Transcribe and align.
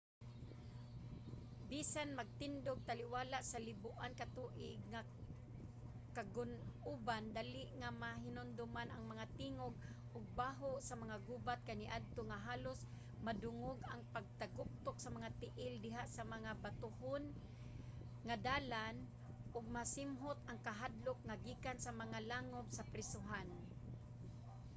bisan 1.71 2.09
magtindog 2.19 2.77
taliwala 2.87 3.39
sa 3.49 3.59
liboan 3.67 4.13
ka 4.19 4.25
tuig 4.35 4.79
nga 4.91 5.01
kagun-oban 6.15 7.23
dali 7.37 7.63
nga 7.79 7.89
mahinumduman 8.03 8.89
ang 8.91 9.03
mga 9.11 9.25
tingog 9.39 9.75
ug 10.15 10.23
baho 10.39 10.71
sa 10.87 10.95
mga 11.01 11.15
gubat 11.27 11.59
kaniadto 11.67 12.21
nga 12.29 12.37
halos 12.47 12.79
madungog 13.25 13.79
ang 13.91 14.01
pagtaguktok 14.15 14.97
sa 15.01 15.09
mga 15.15 15.29
tiil 15.39 15.73
diha 15.85 16.03
sa 16.15 16.23
mga 16.33 16.51
batohon 16.63 17.23
nga 18.27 18.35
dalan 18.49 18.95
ug 19.55 19.73
masimhot 19.77 20.37
ang 20.43 20.59
kahadlok 20.67 21.19
nga 21.27 21.35
gikan 21.45 21.77
sa 21.85 21.91
mga 22.01 22.19
langob 22.29 22.65
sa 22.77 22.87
prisohan 22.93 23.47